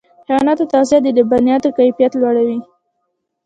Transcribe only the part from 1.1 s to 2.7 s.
لبنیاتو کیفیت لوړوي.